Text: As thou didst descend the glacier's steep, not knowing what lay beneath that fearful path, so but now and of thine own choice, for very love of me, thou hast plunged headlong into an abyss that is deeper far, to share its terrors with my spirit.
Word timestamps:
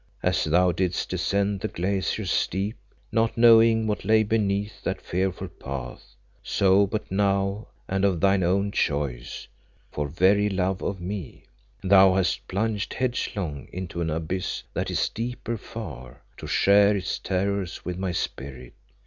As 0.23 0.45
thou 0.45 0.71
didst 0.71 1.09
descend 1.09 1.59
the 1.59 1.67
glacier's 1.67 2.31
steep, 2.31 2.75
not 3.11 3.37
knowing 3.37 3.85
what 3.85 4.03
lay 4.03 4.23
beneath 4.23 4.81
that 4.83 4.99
fearful 4.99 5.47
path, 5.47 6.15
so 6.41 6.87
but 6.87 7.11
now 7.11 7.67
and 7.87 8.03
of 8.03 8.19
thine 8.19 8.41
own 8.41 8.71
choice, 8.71 9.47
for 9.91 10.07
very 10.07 10.49
love 10.49 10.81
of 10.81 10.99
me, 10.99 11.43
thou 11.83 12.15
hast 12.15 12.47
plunged 12.47 12.95
headlong 12.95 13.67
into 13.71 14.01
an 14.01 14.09
abyss 14.09 14.63
that 14.73 14.89
is 14.89 15.07
deeper 15.07 15.55
far, 15.55 16.23
to 16.37 16.47
share 16.47 16.97
its 16.97 17.19
terrors 17.19 17.85
with 17.85 17.99
my 17.99 18.11
spirit. 18.11 18.73